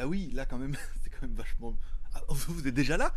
[0.00, 1.76] Bah oui, là quand même, c'est quand même vachement.
[2.14, 3.12] Ah, vous êtes déjà là?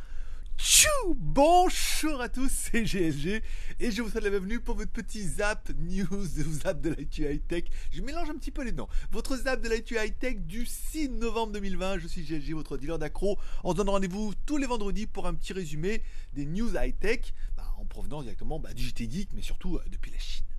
[0.57, 3.41] Tchou Bonjour à tous, c'est GLG
[3.79, 7.47] et je vous souhaite la bienvenue pour votre petit zap news, zap de l'IT High
[7.47, 7.63] Tech.
[7.89, 8.89] Je mélange un petit peu les noms.
[9.13, 11.99] Votre zap de l'IT High Tech du 6 novembre 2020.
[11.99, 13.39] Je suis GLG, votre dealer d'accro.
[13.63, 16.03] On se donne rendez-vous tous les vendredis pour un petit résumé
[16.33, 19.83] des news high tech bah, en provenance directement bah, du JT Geek, mais surtout euh,
[19.89, 20.52] depuis la Chine.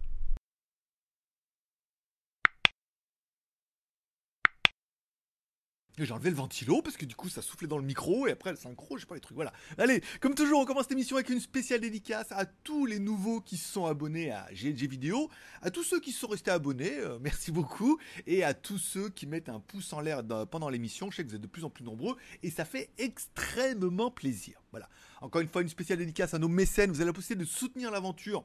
[5.97, 8.51] J'ai enlevé le ventilo parce que du coup ça soufflait dans le micro et après
[8.51, 9.37] le synchro, je sais pas les trucs.
[9.37, 9.53] Voilà.
[9.79, 13.41] Allez, comme toujours, on commence cette émission avec une spéciale dédicace à tous les nouveaux
[13.41, 15.31] qui se sont abonnés à GLG Vidéo,
[15.63, 19.29] à tous ceux qui sont restés abonnés, euh, merci beaucoup, et à tous ceux qui
[19.29, 21.13] mettent un pouce en l'air pendant l'émission.
[21.13, 24.61] Je sais que vous êtes de plus en plus nombreux et ça fait extrêmement plaisir.
[24.73, 24.89] Voilà.
[25.21, 26.91] Encore une fois, une spéciale dédicace à nos mécènes.
[26.91, 28.45] Vous avez la possibilité de soutenir l'aventure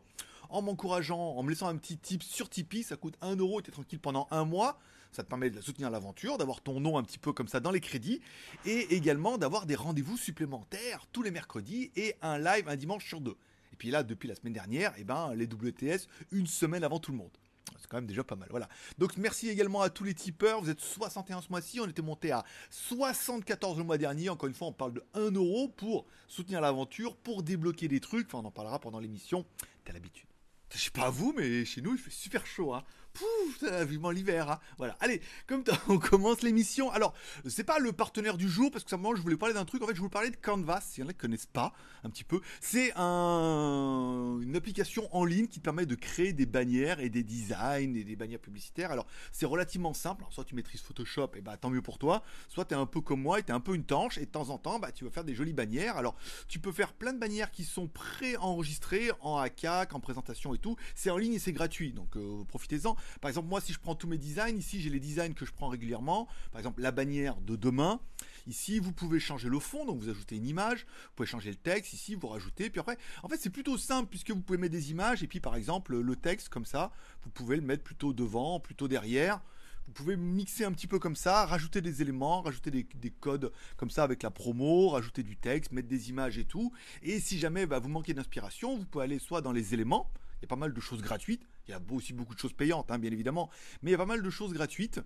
[0.49, 2.83] en m'encourageant, en me laissant un petit tip sur Tipeee.
[2.83, 4.79] Ça coûte 1 euro et t'es tranquille pendant un mois.
[5.11, 7.71] Ça te permet de soutenir l'aventure, d'avoir ton nom un petit peu comme ça dans
[7.71, 8.21] les crédits,
[8.65, 13.21] et également d'avoir des rendez-vous supplémentaires tous les mercredis et un live un dimanche sur
[13.21, 13.35] deux.
[13.73, 17.11] Et puis là, depuis la semaine dernière, eh ben, les WTS une semaine avant tout
[17.11, 17.31] le monde.
[17.79, 18.47] C'est quand même déjà pas mal.
[18.51, 18.67] Voilà.
[18.97, 20.61] Donc merci également à tous les tipeurs.
[20.61, 21.79] Vous êtes 61 ce mois-ci.
[21.79, 24.29] On était monté à 74 le mois dernier.
[24.29, 28.27] Encore une fois, on parle de 1 euro pour soutenir l'aventure, pour débloquer des trucs.
[28.27, 29.45] Enfin, on en parlera pendant l'émission.
[29.85, 30.27] T'as l'habitude.
[30.73, 32.73] Je sais pas à vous, mais chez nous, il fait super chaud.
[32.73, 32.83] Hein.
[33.13, 34.49] Pouf, vivement l'hiver.
[34.49, 34.59] Hein.
[34.77, 34.95] Voilà.
[34.99, 36.91] Allez, comme on commence l'émission.
[36.91, 37.13] Alors,
[37.47, 39.81] c'est pas le partenaire du jour parce que simplement je voulais parler d'un truc.
[39.83, 40.81] En fait, je voulais parler de Canvas.
[40.81, 45.47] S'il y en a qui pas un petit peu, c'est un, une application en ligne
[45.47, 48.91] qui permet de créer des bannières et des designs et des bannières publicitaires.
[48.91, 50.23] Alors, c'est relativement simple.
[50.29, 52.23] soit tu maîtrises Photoshop, et bah tant mieux pour toi.
[52.47, 54.31] Soit tu es un peu comme moi tu es un peu une tanche et de
[54.31, 55.97] temps en temps, bah tu vas faire des jolies bannières.
[55.97, 56.15] Alors,
[56.47, 60.75] tu peux faire plein de bannières qui sont pré-enregistrées en ACAC, en présentation et tout.
[60.95, 61.93] C'est en ligne et c'est gratuit.
[61.93, 62.95] Donc, euh, profitez-en.
[63.21, 65.51] Par exemple, moi, si je prends tous mes designs, ici, j'ai les designs que je
[65.51, 66.27] prends régulièrement.
[66.51, 67.99] Par exemple, la bannière de demain.
[68.47, 70.85] Ici, vous pouvez changer le fond, donc vous ajoutez une image.
[70.85, 71.93] Vous pouvez changer le texte.
[71.93, 72.69] Ici, vous rajoutez.
[72.69, 75.23] Puis après, en fait, c'est plutôt simple puisque vous pouvez mettre des images.
[75.23, 76.91] Et puis, par exemple, le texte, comme ça,
[77.23, 79.41] vous pouvez le mettre plutôt devant, plutôt derrière.
[79.89, 83.89] Vous pouvez mixer un petit peu comme ça, rajouter des éléments, rajouter des, codes comme
[83.89, 86.71] ça avec la promo, rajouter du texte, mettre des images et tout.
[87.01, 90.43] Et si jamais bah, vous manquez d'inspiration, vous pouvez aller soit dans les éléments, il
[90.43, 91.41] y a pas mal de choses gratuites.
[91.69, 93.51] Il y a aussi beaucoup de choses payantes, hein, bien évidemment.
[93.83, 94.99] Mais il y a pas mal de choses gratuites.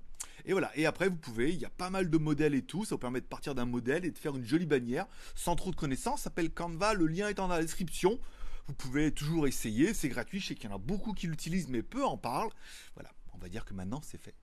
[0.46, 0.72] Et voilà.
[0.78, 2.86] Et après, vous pouvez, il y a pas mal de modèles et tout.
[2.86, 5.72] Ça vous permet de partir d'un modèle et de faire une jolie bannière sans trop
[5.72, 6.22] de connaissances.
[6.22, 6.94] Ça s'appelle Canva.
[6.94, 8.18] Le lien est dans la description.
[8.68, 9.94] Vous pouvez toujours essayer.
[9.94, 10.40] C'est gratuit.
[10.40, 12.52] Je sais qu'il y en a beaucoup qui l'utilisent, mais peu en parlent.
[12.94, 13.12] Voilà.
[13.34, 14.36] On va dire que maintenant, c'est fait.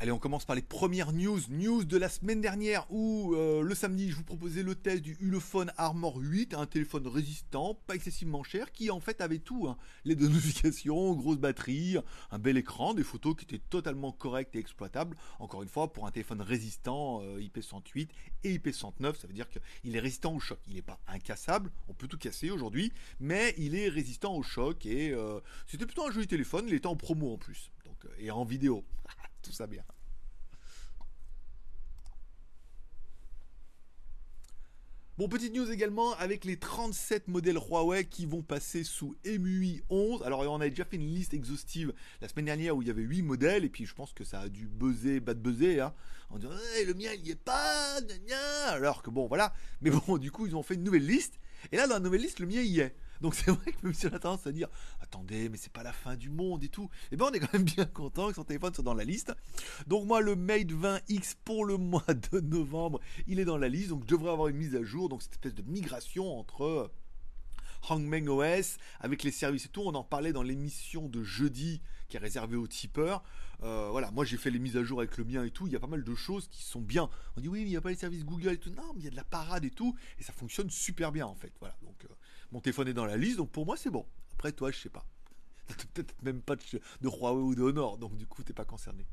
[0.00, 1.40] Allez, on commence par les premières news.
[1.48, 5.16] News de la semaine dernière où euh, le samedi, je vous proposais le test du
[5.18, 9.66] Ulefone Armor 8, un téléphone résistant, pas excessivement cher, qui en fait avait tout.
[9.66, 9.76] Hein.
[10.04, 11.96] Les deux notifications, grosse batterie,
[12.30, 15.16] un bel écran, des photos qui étaient totalement correctes et exploitables.
[15.40, 18.06] Encore une fois, pour un téléphone résistant euh, IP108
[18.44, 20.60] et IP109, ça veut dire qu'il est résistant au choc.
[20.68, 24.86] Il n'est pas incassable, on peut tout casser aujourd'hui, mais il est résistant au choc
[24.86, 26.66] et euh, c'était plutôt un joli téléphone.
[26.68, 28.84] Il était en promo en plus, donc, et en vidéo.
[29.42, 29.84] Tout ça bien.
[35.18, 40.22] Bon, petite news également avec les 37 modèles Huawei qui vont passer sous MUI 11.
[40.22, 43.02] Alors, on a déjà fait une liste exhaustive la semaine dernière où il y avait
[43.02, 45.92] 8 modèles, et puis je pense que ça a dû buzzer, bad buzzer, hein,
[46.30, 46.52] en disant
[46.86, 47.98] le mien il y est pas,
[48.68, 49.52] alors que bon, voilà.
[49.80, 51.40] Mais bon, du coup, ils ont fait une nouvelle liste,
[51.72, 52.94] et là, dans la nouvelle liste, le mien y est.
[53.20, 54.68] Donc c'est vrai que même si on a tendance à dire
[55.08, 57.40] attendez, mais c'est pas la fin du monde et tout, et eh ben on est
[57.40, 59.32] quand même bien content que son téléphone soit dans la liste.
[59.86, 63.88] Donc moi le Mate 20X pour le mois de novembre, il est dans la liste,
[63.88, 66.90] donc je devrais avoir une mise à jour, donc cette espèce de migration entre
[67.88, 72.16] Hangmeng OS avec les services et tout, on en parlait dans l'émission de jeudi qui
[72.16, 73.22] est réservée aux tipeurs.
[73.62, 75.72] Euh, voilà, moi j'ai fait les mises à jour avec le mien et tout, il
[75.72, 77.08] y a pas mal de choses qui sont bien.
[77.36, 78.70] On dit oui, mais il n'y a pas les services Google et tout.
[78.70, 81.26] Non, mais il y a de la parade et tout, et ça fonctionne super bien
[81.26, 81.52] en fait.
[81.60, 82.14] Voilà, donc euh,
[82.52, 84.06] mon téléphone est dans la liste, donc pour moi c'est bon.
[84.34, 85.06] Après toi, je sais pas.
[85.94, 86.62] Peut-être même pas de,
[87.00, 89.06] de Huawei ou de Honor, donc du coup t'es pas concerné.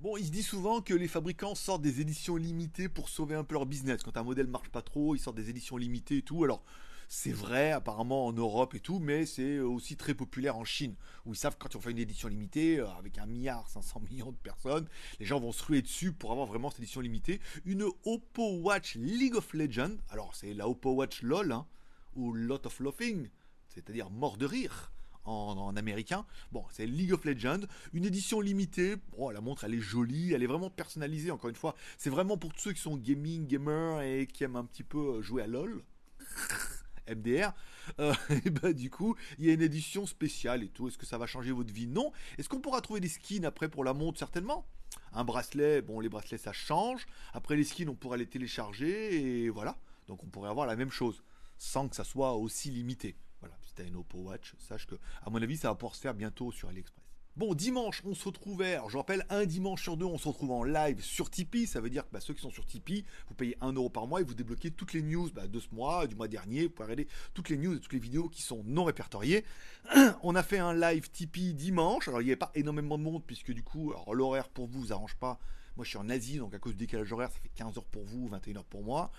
[0.00, 3.44] Bon, il se dit souvent que les fabricants sortent des éditions limitées pour sauver un
[3.44, 4.02] peu leur business.
[4.02, 6.42] Quand un modèle marche pas trop, ils sortent des éditions limitées et tout.
[6.42, 6.64] Alors,
[7.12, 10.94] c'est vrai apparemment en Europe et tout, mais c'est aussi très populaire en Chine,
[11.26, 14.00] où ils savent que quand on fait une édition limitée, euh, avec un milliard 500
[14.08, 14.88] millions de personnes,
[15.18, 17.40] les gens vont se ruer dessus pour avoir vraiment cette édition limitée.
[17.66, 21.66] Une Oppo Watch League of Legends, alors c'est la Oppo Watch LOL, hein,
[22.14, 23.28] ou Lot of Laughing,
[23.68, 24.92] c'est-à-dire mort de rire.
[25.24, 26.26] En, américain.
[26.50, 27.60] Bon, c'est League of Legends,
[27.92, 28.96] une édition limitée.
[29.12, 31.30] Bon, la montre, elle est jolie, elle est vraiment personnalisée.
[31.30, 34.56] Encore une fois, c'est vraiment pour tous ceux qui sont gaming, gamers et qui aiment
[34.56, 35.84] un petit peu euh, jouer à LoL.
[37.08, 37.52] MDR.
[37.98, 38.14] Euh,
[38.44, 40.88] et bah, du coup, il y a une édition spéciale et tout.
[40.88, 41.86] Est-ce que ça va changer votre vie?
[41.86, 42.12] Non.
[42.38, 44.66] Est-ce qu'on pourra trouver des skins après pour la montre Certainement?
[45.12, 47.06] Un bracelet, bon, les bracelets ça change.
[47.32, 49.76] Après les skins, on pourrait les télécharger et voilà.
[50.08, 51.22] Donc on pourrait avoir la même chose
[51.60, 53.16] sans que ça soit aussi limité.
[53.40, 56.00] Voilà, si t'as une Oppo Watch, sache que, à mon avis, ça va pouvoir se
[56.00, 57.04] faire bientôt sur AliExpress.
[57.36, 60.64] Bon, dimanche, on se retrouvait, je rappelle, un dimanche sur deux, on se retrouve en
[60.64, 61.66] live sur Tipeee.
[61.66, 64.06] Ça veut dire que bah, ceux qui sont sur Tipeee, vous payez 1 euro par
[64.06, 66.64] mois et vous débloquez toutes les news bah, de ce mois, du mois dernier.
[66.64, 69.44] Vous pouvez regarder toutes les news et toutes les vidéos qui sont non répertoriées.
[70.22, 72.08] on a fait un live Tipeee dimanche.
[72.08, 74.92] Alors, il n'y avait pas énormément de monde, puisque du coup, l'horaire pour vous, vous
[74.92, 75.38] arrange pas
[75.80, 77.86] moi, je suis en Asie, donc à cause du décalage horaire, ça fait 15 heures
[77.86, 79.10] pour vous, 21 heures pour moi.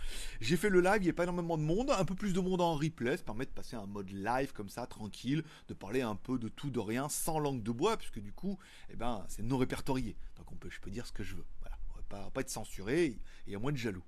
[0.42, 2.40] J'ai fait le live, il n'y a pas énormément de monde, un peu plus de
[2.40, 6.02] monde en replay, ça permet de passer un mode live comme ça, tranquille, de parler
[6.02, 8.60] un peu de tout, de rien, sans langue de bois, puisque du coup,
[8.92, 10.16] eh ben, c'est non répertorié.
[10.38, 11.46] Donc on peut, je peux dire ce que je veux.
[11.96, 13.18] On va pas, être censuré,
[13.48, 14.04] et a moins de jaloux.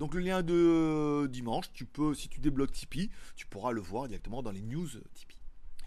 [0.00, 4.08] Donc le lien de dimanche, tu peux, si tu débloques Tipeee, tu pourras le voir
[4.08, 5.35] directement dans les news Tipeee.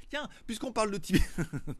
[0.09, 1.21] Tiens, puisqu'on parle de Tibet,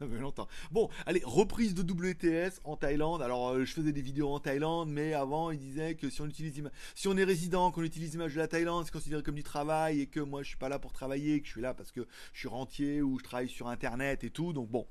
[0.20, 0.46] longtemps.
[0.70, 3.22] Bon, allez, reprise de WTS en Thaïlande.
[3.22, 6.28] Alors, euh, je faisais des vidéos en Thaïlande, mais avant, il disait que si on
[6.28, 6.62] utilise,
[6.94, 10.02] si on est résident, qu'on utilise l'image de la Thaïlande, c'est considéré comme du travail
[10.02, 12.06] et que moi, je suis pas là pour travailler, que je suis là parce que
[12.32, 14.52] je suis rentier ou je travaille sur Internet et tout.
[14.52, 14.86] Donc bon,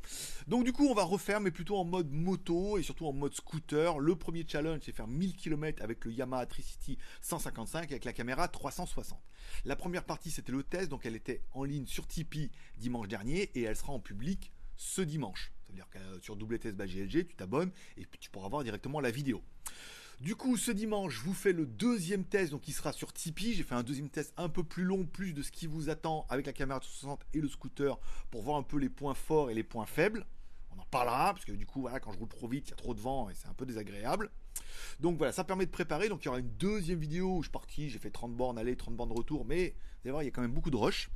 [0.47, 3.33] donc du coup, on va refaire, mais plutôt en mode moto et surtout en mode
[3.33, 3.99] scooter.
[3.99, 8.49] Le premier challenge, c'est faire 1000 km avec le Yamaha Tricity 155 avec la caméra
[8.49, 9.17] 360.
[9.63, 13.28] La première partie, c'était le test, donc elle était en ligne sur Tipeee dimanche dernier
[13.37, 15.51] et elle sera en public ce dimanche.
[15.63, 16.75] C'est-à-dire que sur WTS
[17.09, 19.43] tu t'abonnes et tu pourras voir directement la vidéo.
[20.19, 23.53] Du coup, ce dimanche, je vous fais le deuxième test, donc il sera sur Tipeee.
[23.53, 26.25] J'ai fait un deuxième test un peu plus long, plus de ce qui vous attend
[26.27, 27.97] avec la caméra 360 et le scooter
[28.29, 30.25] pour voir un peu les points forts et les points faibles.
[30.75, 32.73] On en parlera, parce que du coup, voilà, quand je roule trop vite, il y
[32.73, 34.29] a trop de vent et c'est un peu désagréable.
[34.99, 36.09] Donc voilà, ça permet de préparer.
[36.09, 38.57] Donc il y aura une deuxième vidéo où je suis parti, j'ai fait 30 bornes
[38.57, 40.75] aller, 30 bornes retour, mais vous allez voir, il y a quand même beaucoup de
[40.77, 41.09] rush.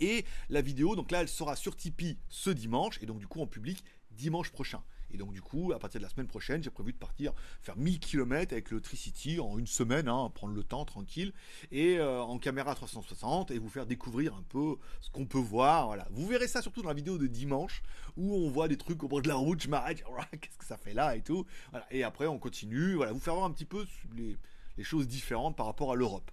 [0.00, 3.40] Et la vidéo, donc là, elle sera sur Tipeee ce dimanche, et donc du coup
[3.40, 4.82] en public dimanche prochain.
[5.14, 7.32] Et donc du coup, à partir de la semaine prochaine, j'ai prévu de partir
[7.62, 11.32] faire 1000 km avec le Tricity en une semaine, hein, prendre le temps tranquille,
[11.70, 15.86] et euh, en caméra 360, et vous faire découvrir un peu ce qu'on peut voir.
[15.86, 16.08] Voilà.
[16.10, 17.82] Vous verrez ça surtout dans la vidéo de dimanche,
[18.16, 20.02] où on voit des trucs au bord de la route, je m'arrête,
[20.40, 21.46] qu'est-ce que ça fait là et tout.
[21.92, 23.86] Et après, on continue, voilà, vous faire voir un petit peu
[24.16, 24.36] les,
[24.76, 26.30] les choses différentes par rapport à l'Europe.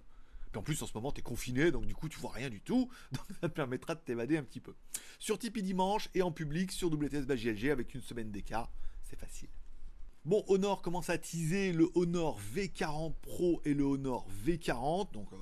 [0.52, 2.50] Puis en plus, en ce moment, tu es confiné, donc du coup, tu vois rien
[2.50, 2.90] du tout.
[3.12, 4.74] Donc ça te permettra de t'évader un petit peu.
[5.18, 8.70] Sur Tipeee dimanche et en public sur WTS GLG avec une semaine d'écart.
[9.02, 9.48] C'est facile.
[10.24, 15.12] Bon, Honor commence à teaser le Honor V40 Pro et le Honor V40.
[15.12, 15.36] Donc, euh,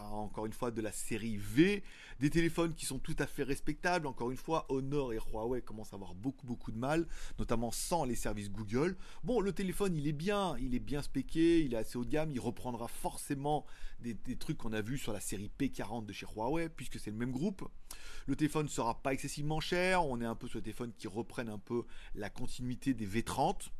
[0.00, 1.82] encore une fois de la série V,
[2.18, 4.06] des téléphones qui sont tout à fait respectables.
[4.06, 7.06] Encore une fois, Honor et Huawei commencent à avoir beaucoup beaucoup de mal,
[7.38, 8.96] notamment sans les services Google.
[9.24, 12.10] Bon, le téléphone il est bien, il est bien spéqué, il est assez haut de
[12.10, 13.66] gamme, il reprendra forcément
[14.00, 17.16] des, trucs qu'on a vus sur la série P40 de chez Huawei, puisque c'est le
[17.16, 17.68] même groupe.
[18.26, 21.08] Le téléphone ne sera pas excessivement cher, on est un peu sur des téléphones qui
[21.08, 21.84] reprennent un peu
[22.14, 23.70] la continuité des V30.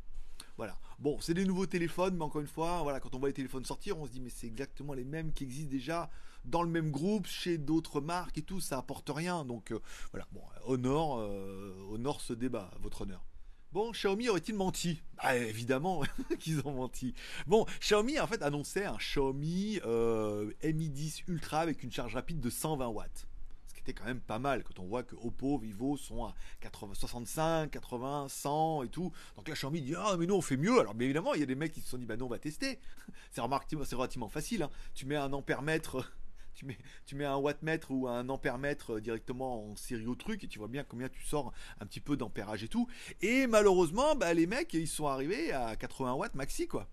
[0.60, 0.76] Voilà.
[0.98, 3.64] Bon, c'est des nouveaux téléphones, mais encore une fois, voilà, quand on voit les téléphones
[3.64, 6.10] sortir, on se dit mais c'est exactement les mêmes qui existent déjà
[6.44, 9.46] dans le même groupe, chez d'autres marques et tout, ça apporte rien.
[9.46, 9.80] Donc euh,
[10.12, 13.24] voilà, bon, Honor, euh, se débat, votre honneur.
[13.72, 15.00] Bon, Xiaomi aurait-il menti?
[15.16, 16.02] Bah, Évidemment
[16.38, 17.14] qu'ils ont menti.
[17.46, 22.40] Bon, Xiaomi en fait annonçait un Xiaomi euh, Mi 10 Ultra avec une charge rapide
[22.40, 23.29] de 120 watts
[23.80, 27.70] était quand même pas mal quand on voit que Oppo, Vivo sont à 80, 65,
[27.70, 29.12] 80, 100 et tout.
[29.36, 30.80] Donc là, Xiaomi dit ah mais nous on fait mieux.
[30.80, 32.28] Alors bien évidemment, il y a des mecs qui se sont dit bah non on
[32.28, 32.78] va tester.
[33.32, 34.62] c'est relativement facile.
[34.62, 34.70] Hein.
[34.94, 36.12] Tu mets un ampère-mètre
[37.06, 40.58] tu mets, un wattmètre ou un ampèremètre euh, directement en série au truc et tu
[40.58, 42.86] vois bien combien tu sors un petit peu d'ampérage et tout.
[43.20, 46.88] Et malheureusement, bah, les mecs, ils sont arrivés à 80 watts maxi, quoi.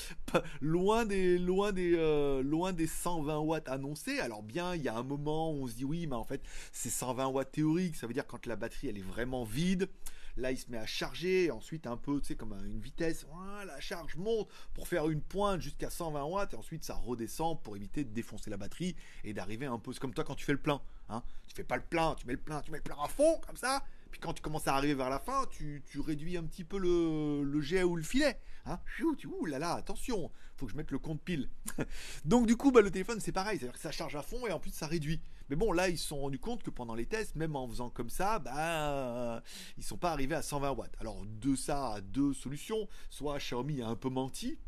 [0.60, 4.18] loin des, loin des, euh, loin des 120 watts annoncés.
[4.20, 6.42] Alors bien, il y a un moment où on se dit oui, mais en fait,
[6.72, 7.96] c'est 120 watts théorique.
[7.96, 9.88] Ça veut dire quand la batterie, elle est vraiment vide.
[10.36, 13.26] Là, il se met à charger, ensuite un peu, tu sais, comme une vitesse,
[13.66, 17.76] la charge monte pour faire une pointe jusqu'à 120 watts, et ensuite ça redescend pour
[17.76, 19.92] éviter de défoncer la batterie et d'arriver un peu.
[19.94, 21.22] Comme toi quand tu fais le plein, hein.
[21.46, 23.40] Tu fais pas le plein, tu mets le plein, tu mets le plein à fond,
[23.46, 23.84] comme ça,
[24.14, 27.60] puis quand tu commences à arriver vers la fin, tu, réduis un petit peu le,
[27.60, 28.38] jet ou le filet.
[28.64, 28.78] Hein
[29.18, 31.50] tu, ouh là là, attention, faut que je mette le compte pile.
[32.24, 34.52] Donc du coup, bah, le téléphone c'est pareil, c'est-à-dire que ça charge à fond et
[34.52, 35.20] en plus ça réduit.
[35.50, 37.90] Mais bon, là ils se sont rendus compte que pendant les tests, même en faisant
[37.90, 39.42] comme ça, bah
[39.76, 40.94] ils sont pas arrivés à 120 watts.
[41.00, 44.60] Alors de ça à deux solutions, soit Xiaomi a un peu menti,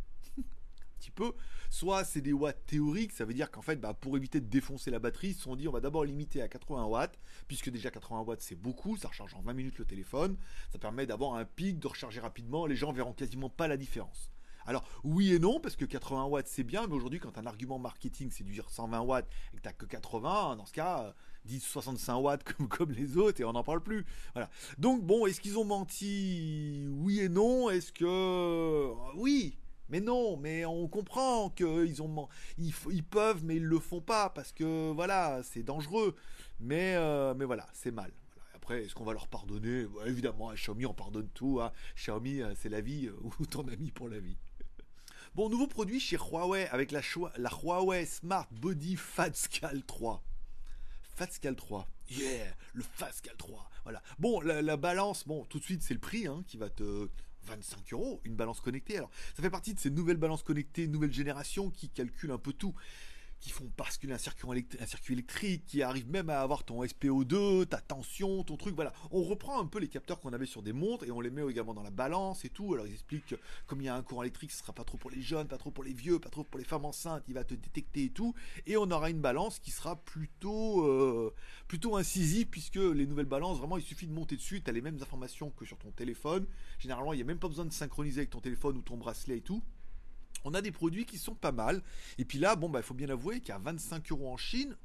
[0.99, 1.33] petit peu.
[1.71, 4.91] Soit c'est des watts théoriques, ça veut dire qu'en fait, bah, pour éviter de défoncer
[4.91, 7.91] la batterie, ils se sont dit on va d'abord limiter à 80 watts, puisque déjà
[7.91, 10.37] 80 watts c'est beaucoup, ça recharge en 20 minutes le téléphone,
[10.73, 14.31] ça permet d'avoir un pic, de recharger rapidement, les gens verront quasiment pas la différence.
[14.67, 17.79] Alors oui et non, parce que 80 watts c'est bien, mais aujourd'hui quand un argument
[17.79, 22.17] marketing c'est du 120 watts et que t'as que 80, dans ce cas, 10 65
[22.19, 24.05] watts comme, comme les autres et on n'en parle plus.
[24.35, 24.51] Voilà.
[24.79, 26.87] Donc bon, est-ce qu'ils ont menti?
[26.89, 27.71] Oui et non.
[27.71, 29.57] Est-ce que oui
[29.89, 32.29] mais non, mais on comprend qu'ils ont
[32.59, 36.17] ils, ils, peuvent, mais ils le font pas parce que voilà, c'est dangereux.
[36.61, 38.11] Mais euh, voilà, c'est mal.
[38.55, 39.87] Après, est-ce qu'on va leur pardonner?
[40.07, 41.61] Évidemment, à Xiaomi, on pardonne tout.
[41.61, 41.73] Hein.
[41.95, 44.37] Xiaomi, euh, c'est la vie euh, ou ton ami pour la vie.
[45.35, 47.01] Bon, nouveau produit chez Huawei avec la,
[47.37, 50.23] la Huawei Smart Body Fatscal 3.
[51.15, 51.87] Fatscal 3.
[52.11, 53.71] Yeah, le Fatscal 3.
[53.85, 54.03] Voilà.
[54.19, 57.09] Bon, la, balance, bon, tout de suite, c'est le prix hein, qui va te
[57.47, 58.97] 25 euros, une balance connectée.
[58.97, 62.53] Alors, ça fait partie de ces nouvelles balances connectées, nouvelle génération qui calculent un peu
[62.53, 62.75] tout
[63.41, 68.43] qui font basculer un circuit, électrique, qui arrivent même à avoir ton SPO2, ta tension,
[68.45, 68.93] ton truc, voilà.
[69.11, 71.43] On reprend un peu les capteurs qu'on avait sur des montres et on les met
[71.49, 72.75] également dans la balance et tout.
[72.75, 73.35] Alors ils expliquent que
[73.67, 75.59] comme il y a un courant électrique, ce sera pas trop pour les jeunes, pas
[75.59, 78.11] trop pour les vieux, pas trop pour les femmes enceintes, il va te détecter et
[78.11, 78.35] tout.
[78.67, 81.35] Et on aura une balance qui sera plutôt, euh,
[81.69, 84.83] plutôt incisive puisque les nouvelles balances, vraiment, il suffit de monter dessus, tu as les
[84.83, 86.47] mêmes informations que sur ton téléphone.
[86.79, 89.39] Généralement, il n'y a même pas besoin de synchroniser avec ton téléphone ou ton bracelet
[89.39, 89.63] et tout
[90.47, 91.83] on a des produits qui sont pas mal.
[92.19, 94.77] Et puis là, bon, bah, il faut bien avouer qu'à 25 euros en Chine,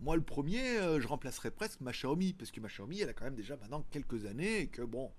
[0.00, 3.12] moi, le premier, euh, je remplacerais presque ma Xiaomi, parce que ma Xiaomi, elle a
[3.12, 5.12] quand même déjà maintenant quelques années, et que bon,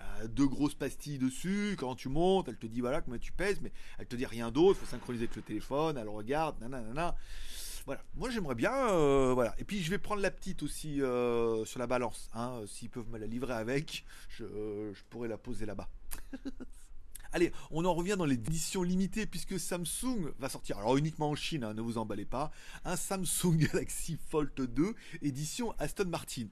[0.00, 3.60] euh, deux grosses pastilles dessus, quand tu montes, elle te dit voilà combien tu pèses,
[3.60, 7.16] mais elle te dit rien d'autre, faut synchroniser avec le téléphone, elle regarde, nanana.
[7.86, 9.54] Voilà, moi j'aimerais bien, euh, voilà.
[9.58, 12.62] Et puis je vais prendre la petite aussi sur la balance, hein.
[12.66, 14.44] s'ils peuvent me la livrer avec, je
[15.10, 15.88] pourrais la poser là-bas.
[17.32, 21.62] Allez, on en revient dans l'édition limitée puisque Samsung va sortir, alors uniquement en Chine,
[21.62, 22.50] hein, ne vous emballez pas,
[22.84, 26.46] un Samsung Galaxy Fold 2 édition Aston Martin.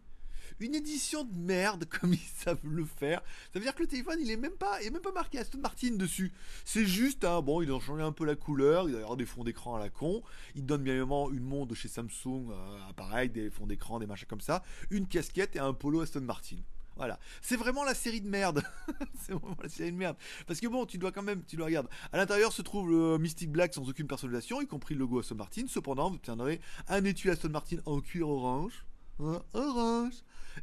[0.61, 3.23] Une édition de merde comme ils savent le faire.
[3.52, 5.59] Ça veut dire que le téléphone il est même pas, il même pas marqué Aston
[5.59, 6.33] Martin dessus.
[6.64, 9.45] C'est juste, hein, bon, ils ont changé un peu la couleur, il avoir des fonds
[9.45, 10.23] d'écran à la con.
[10.54, 14.28] Ils donnent bien évidemment une montre chez Samsung, euh, pareil, des fonds d'écran, des machins
[14.28, 16.56] comme ça, une casquette et un polo Aston Martin.
[16.96, 17.18] Voilà.
[17.42, 18.62] C'est vraiment la série de merde.
[19.20, 20.16] c'est vraiment la série de merde.
[20.46, 21.88] Parce que bon, tu dois quand même, tu dois regarder.
[22.12, 25.36] À l'intérieur se trouve le Mystic Black sans aucune personnalisation, y compris le logo Aston
[25.36, 25.64] Martin.
[25.68, 28.86] Cependant, vous obtiendrez un étui Aston Martin en cuir orange.
[29.20, 30.14] Hein, orange.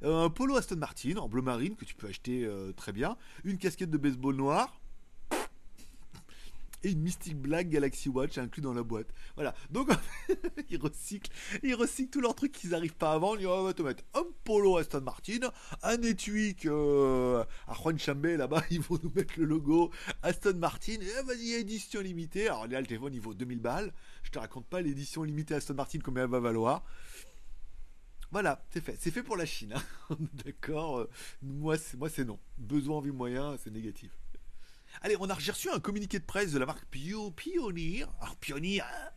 [0.03, 3.17] Euh, un polo Aston Martin en bleu marine que tu peux acheter euh, très bien.
[3.43, 4.79] Une casquette de baseball noire
[6.83, 9.07] et une Mystic Black Galaxy Watch inclus dans la boîte.
[9.35, 9.53] Voilà.
[9.69, 9.89] Donc,
[10.69, 11.31] ils recyclent,
[11.63, 13.35] ils recyclent tous leurs trucs qu'ils n'arrivent pas avant.
[13.35, 15.39] Ils vont te mettre un polo Aston Martin,
[15.81, 20.93] un étui euh, à Juan Chambé là-bas, ils vont nous mettre le logo Aston Martin.
[20.93, 22.47] Et vas-y, édition limitée.
[22.47, 23.93] Alors là, le téléphone, il vaut 2000 balles.
[24.23, 26.83] Je te raconte pas l'édition limitée Aston Martin, combien elle va valoir.
[28.31, 28.97] Voilà, c'est fait.
[28.99, 29.75] C'est fait pour la Chine.
[29.75, 30.17] Hein.
[30.43, 30.99] D'accord.
[30.99, 31.09] Euh,
[31.43, 32.39] moi, c'est moi, c'est non.
[32.57, 34.11] Besoin, envie, moyen, c'est négatif.
[35.01, 38.07] Allez, on a reçu un communiqué de presse de la marque Pio, Pioneer.
[38.21, 39.13] Alors, Pioneer, hein,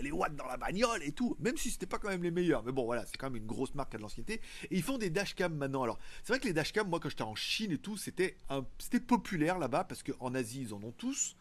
[0.00, 2.62] les watts dans la bagnole et tout, même si c'était pas quand même les meilleurs.
[2.64, 4.40] Mais bon, voilà, c'est quand même une grosse marque à de l'ancienneté.
[4.70, 5.82] Et ils font des dashcams maintenant.
[5.82, 8.36] Alors, c'est vrai que les dashcams, moi, quand j'étais en Chine et tout, c'était
[8.78, 11.36] c'était populaire là-bas parce qu'en Asie, ils en ont tous.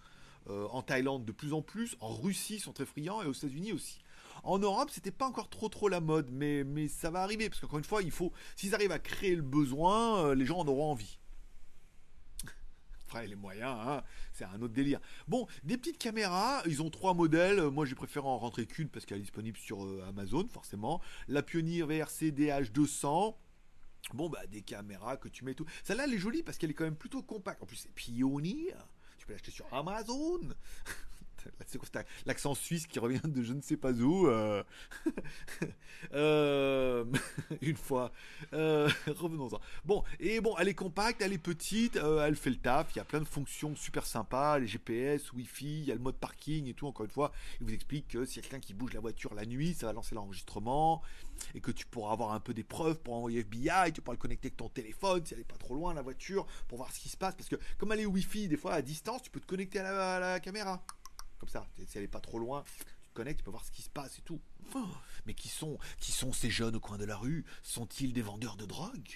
[0.49, 1.95] Euh, en Thaïlande, de plus en plus.
[1.99, 3.99] En Russie, ils sont très friands et aux États-Unis aussi.
[4.43, 7.61] En Europe, c'était pas encore trop trop la mode, mais, mais ça va arriver parce
[7.61, 10.67] qu'encore une fois, il faut, s'ils arrivent à créer le besoin, euh, les gens en
[10.67, 11.19] auront envie
[13.19, 14.03] les moyens, hein,
[14.33, 14.99] c'est un autre délire.
[15.27, 17.61] Bon, des petites caméras, ils ont trois modèles.
[17.69, 21.01] Moi, j'ai préféré en rentrer qu'une parce qu'elle est disponible sur euh, Amazon, forcément.
[21.27, 23.35] La Pioneer VRC DH200.
[24.13, 25.65] Bon, bah, des caméras que tu mets tout.
[25.83, 27.61] Celle-là, elle est jolie parce qu'elle est quand même plutôt compacte.
[27.61, 28.75] En plus, c'est Pioneer.
[29.17, 30.39] Tu peux l'acheter sur Amazon.
[32.25, 34.27] l'accent suisse qui revient de je ne sais pas où.
[34.27, 34.63] Euh.
[36.13, 37.05] Euh,
[37.61, 38.11] une fois.
[38.53, 39.59] Euh, revenons-en.
[39.85, 42.91] Bon, et bon, elle est compacte, elle est petite, elle fait le taf.
[42.95, 46.01] Il y a plein de fonctions super sympas, les GPS, Wi-Fi, il y a le
[46.01, 46.87] mode parking et tout.
[46.87, 49.35] Encore une fois, il vous explique que s'il y a quelqu'un qui bouge la voiture
[49.35, 51.03] la nuit, ça va lancer l'enregistrement
[51.55, 53.93] et que tu pourras avoir un peu des preuves pour envoyer FBI.
[53.93, 56.45] Tu pourras le connecter avec ton téléphone si elle est pas trop loin la voiture
[56.67, 57.35] pour voir ce qui se passe.
[57.35, 60.19] Parce que comme elle est Wi-Fi, des fois à distance, tu peux te connecter à
[60.19, 60.83] la caméra
[61.41, 61.67] comme ça.
[61.87, 62.63] Si elle est pas trop loin,
[63.01, 64.39] tu te connectes, tu peux voir ce qui se passe et tout.
[65.25, 67.45] mais qui sont, qui sont ces jeunes au coin de la rue?
[67.63, 69.09] Sont-ils des vendeurs de drogue?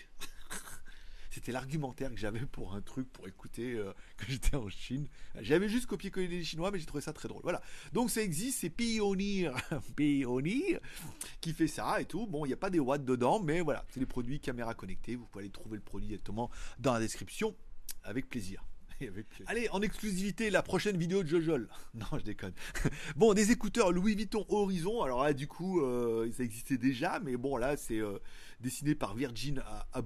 [1.30, 5.08] C'était l'argumentaire que j'avais pour un truc pour écouter euh, quand j'étais en Chine.
[5.40, 7.44] J'avais juste copié-collé les Chinois, mais j'ai trouvé ça très drôle.
[7.44, 7.62] Voilà.
[7.94, 9.54] Donc ça existe, c'est Pioneer,
[11.42, 12.26] qui fait ça et tout.
[12.26, 15.16] Bon, il n'y a pas des watts dedans, mais voilà, c'est des produits caméra connectées.
[15.16, 17.56] Vous pouvez aller trouver le produit directement dans la description
[18.04, 18.66] avec plaisir.
[19.48, 21.70] Allez, en exclusivité, la prochaine vidéo de Jojol.
[21.94, 22.54] Non, je déconne.
[23.16, 25.02] bon, des écouteurs Louis Vuitton Horizon.
[25.04, 28.20] Alors là, du coup, euh, ça existait déjà, mais bon, là, c'est euh,
[28.60, 30.02] dessiné par Virgin que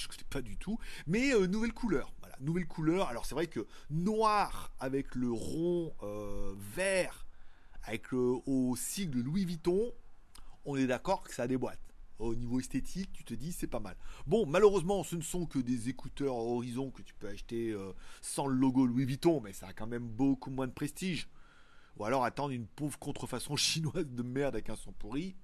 [0.00, 0.78] je ne connais pas du tout.
[1.06, 2.12] Mais euh, nouvelle couleur.
[2.20, 3.08] Voilà, nouvelle couleur.
[3.08, 5.94] Alors, c'est vrai que noir avec le rond
[6.74, 7.26] vert,
[7.82, 9.92] avec le au sigle Louis Vuitton,
[10.64, 11.78] on est d'accord que ça déboîte.
[12.18, 13.94] Au niveau esthétique, tu te dis c'est pas mal.
[14.26, 17.92] Bon, malheureusement, ce ne sont que des écouteurs Horizon que tu peux acheter euh,
[18.22, 21.28] sans le logo Louis Vuitton, mais ça a quand même beaucoup moins de prestige.
[21.98, 25.36] Ou alors attendre une pauvre contrefaçon chinoise de merde avec un son pourri.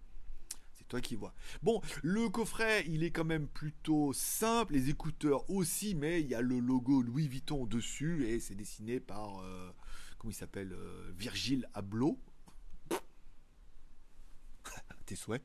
[0.73, 1.35] C'est toi qui vois.
[1.63, 4.73] Bon, le coffret, il est quand même plutôt simple.
[4.73, 8.99] Les écouteurs aussi, mais il y a le logo Louis Vuitton dessus et c'est dessiné
[8.99, 9.41] par.
[9.41, 9.71] Euh,
[10.19, 12.19] comment il s'appelle euh, Virgile Abloh.
[15.07, 15.43] tes souhaits.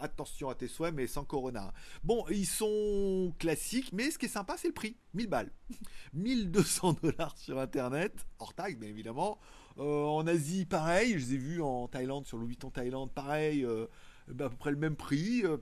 [0.00, 1.72] Attention à tes souhaits, mais sans Corona.
[2.02, 4.96] Bon, ils sont classiques, mais ce qui est sympa, c'est le prix.
[5.14, 5.52] 1000 balles.
[6.14, 9.38] 1200 dollars sur Internet, hors taxe, bien évidemment.
[9.78, 11.12] Euh, en Asie, pareil.
[11.12, 13.64] Je les ai vus en Thaïlande, sur Louis Vuitton Thaïlande, pareil.
[13.64, 13.86] Euh,
[14.28, 15.42] bah, à peu près le même prix.
[15.44, 15.58] Euh.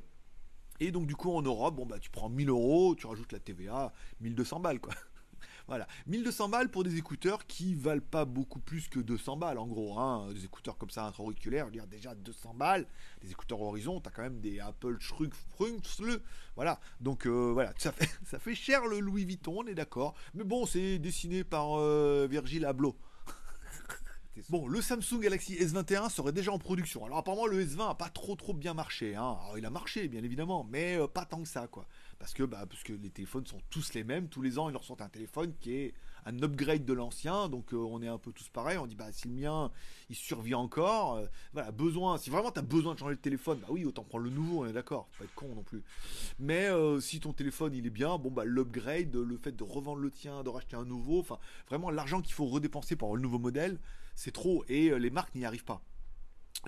[0.80, 3.40] Et donc, du coup, en Europe, bon, bah, tu prends 1000 euros, tu rajoutes la
[3.40, 4.95] TVA, 1200 balles, quoi.
[5.69, 9.67] Voilà, 1200 balles pour des écouteurs qui valent pas beaucoup plus que 200 balles en
[9.67, 9.99] gros.
[9.99, 10.33] Hein.
[10.33, 12.87] Des écouteurs comme ça intra-auriculaires, dire déjà 200 balles.
[13.23, 15.33] Des écouteurs Horizon, t'as quand même des Apple Shrug
[16.57, 20.15] Voilà, donc voilà, ça fait, ça fait cher le Louis Vuitton, on est d'accord.
[20.35, 21.79] Mais bon, c'est dessiné par
[22.27, 22.97] Virgil Abloh.
[24.51, 27.05] Bon, le Samsung Galaxy S21 serait déjà en production.
[27.05, 29.17] Alors apparemment le S20 a pas trop trop bien marché.
[29.17, 29.37] Hein.
[29.43, 31.87] Alors il a marché bien évidemment, mais euh, pas tant que ça quoi.
[32.19, 34.29] Parce que, bah, parce que les téléphones sont tous les mêmes.
[34.29, 35.95] Tous les ans ils leur sortent un téléphone qui est
[36.27, 37.49] un upgrade de l'ancien.
[37.49, 38.79] Donc euh, on est un peu tous pareils.
[38.79, 39.71] On dit bah si le mien
[40.11, 42.19] il survit encore, euh, voilà besoin.
[42.19, 44.65] Si vraiment tu as besoin de changer le téléphone, bah oui autant prendre le nouveau.
[44.65, 45.09] On est d'accord.
[45.13, 45.83] Faut pas être con non plus.
[46.39, 46.69] Mais
[47.01, 50.43] si ton téléphone il est bien, bon bah l'upgrade, le fait de revendre le tien,
[50.43, 53.79] de racheter un nouveau, enfin vraiment l'argent qu'il faut redépenser pour le nouveau modèle
[54.19, 55.81] c'est trop et euh, les marques n'y arrivent pas.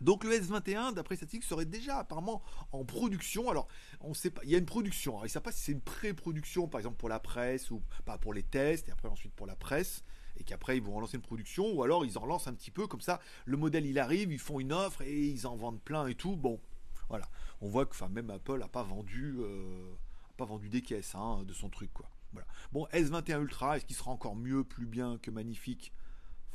[0.02, 2.42] Donc le S21, d'après statistique, serait déjà apparemment
[2.73, 3.50] en production.
[3.50, 3.68] Alors,
[4.00, 5.18] on sait pas, il y a une production.
[5.20, 8.16] Il ne sait pas si c'est une pré-production, par exemple pour la presse ou pas
[8.16, 10.04] pour les tests, et après ensuite pour la presse,
[10.38, 12.87] et qu'après ils vont relancer une production, ou alors ils en relancent un petit peu
[12.87, 13.20] comme ça.
[13.44, 16.37] Le modèle il arrive, ils font une offre et ils en vendent plein et tout.
[16.37, 16.61] Bon,
[17.09, 17.28] voilà.
[17.61, 19.92] On voit que, enfin, même Apple n'a pas vendu, euh,
[20.37, 22.09] pas vendu des caisses hein, de son truc, quoi.
[22.32, 22.47] Voilà.
[22.73, 25.92] Bon, S21 Ultra, est-ce qu'il sera encore mieux, plus bien que magnifique?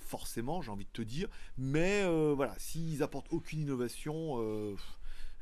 [0.05, 1.27] Forcément, j'ai envie de te dire.
[1.57, 4.75] Mais euh, voilà, s'ils apportent aucune innovation, euh,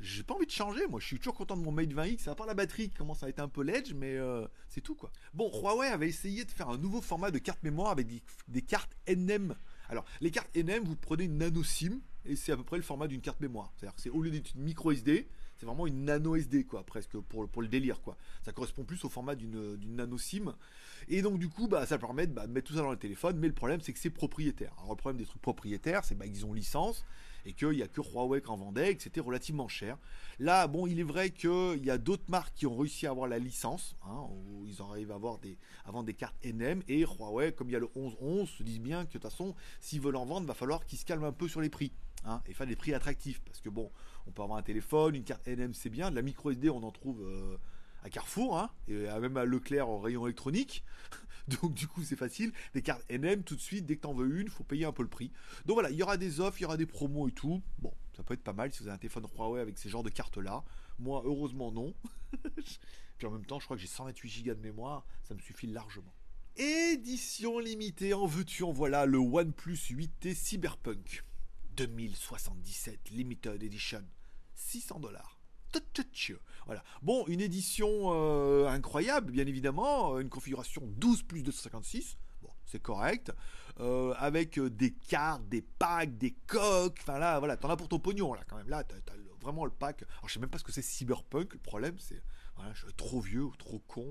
[0.00, 0.86] j'ai pas envie de changer.
[0.86, 3.22] Moi, je suis toujours content de mon Mate 20X, à part la batterie qui commence
[3.22, 5.10] à être un peu ledge, mais euh, c'est tout quoi.
[5.32, 8.06] Bon, Huawei avait essayé de faire un nouveau format de carte mémoire avec
[8.48, 9.54] des, cartes NM.
[9.88, 12.82] Alors, les cartes NM, vous prenez une nano SIM et c'est à peu près le
[12.82, 13.72] format d'une carte mémoire.
[13.76, 15.28] C'est-à-dire que c'est au lieu d'être une micro SD,
[15.64, 18.18] c'est vraiment une nano SD quoi, presque pour, pour le délire quoi.
[18.42, 20.54] Ça correspond plus au format d'une nano SIM.
[21.08, 23.38] Et donc du coup, bah, ça permet bah, de mettre tout ça dans le téléphone,
[23.38, 24.74] mais le problème c'est que c'est propriétaire.
[24.76, 27.04] Alors le problème des trucs propriétaires, c'est bah, qu'ils ont licence
[27.46, 29.98] et qu'il n'y a que Huawei qui en vendait et que c'était relativement cher.
[30.38, 33.28] Là, bon, il est vrai qu'il y a d'autres marques qui ont réussi à avoir
[33.28, 37.04] la licence, hein, où ils arrivent à avoir des, à vendre des cartes NM, et
[37.04, 40.00] Huawei, comme il y a le 1111, se disent bien que de toute façon, s'ils
[40.00, 41.92] veulent en vendre, va falloir qu'ils se calment un peu sur les prix.
[42.26, 43.90] Hein, et faire des prix attractifs, parce que bon,
[44.26, 46.82] on peut avoir un téléphone, une carte NM c'est bien, de la micro SD on
[46.82, 47.56] en trouve euh,
[48.02, 50.84] à Carrefour, hein, et même à Leclerc en rayon électronique.
[51.48, 52.52] Donc du coup c'est facile.
[52.74, 55.02] Des cartes NM tout de suite, dès que t'en veux une, faut payer un peu
[55.02, 55.30] le prix.
[55.66, 57.62] Donc voilà, il y aura des offres, il y aura des promos et tout.
[57.78, 60.02] Bon, ça peut être pas mal si vous avez un téléphone Huawei avec ces genres
[60.02, 60.64] de cartes là.
[60.98, 61.94] Moi heureusement non.
[63.18, 65.66] Puis en même temps je crois que j'ai 128 Go de mémoire, ça me suffit
[65.66, 66.14] largement.
[66.56, 71.24] Édition limitée, en veux-tu, en voilà le OnePlus 8T Cyberpunk
[71.76, 74.04] 2077 Limited Edition.
[74.54, 75.38] 600 dollars.
[76.66, 76.82] Voilà.
[77.02, 80.18] Bon, une édition euh, incroyable, bien évidemment.
[80.18, 82.16] Une configuration 12 plus 256.
[82.42, 83.32] Bon, c'est correct.
[83.80, 86.98] Euh, avec euh, des cartes, des packs, des coques.
[87.00, 88.68] Enfin là, voilà, t'en as pour ton pognon, là, quand même.
[88.68, 88.96] Là, t'as,
[89.40, 90.02] vraiment le pack.
[90.02, 91.52] Alors, je sais même pas ce que c'est Cyberpunk.
[91.52, 92.22] Le problème, c'est.
[92.56, 94.06] Voilà, je suis trop vieux ou trop con.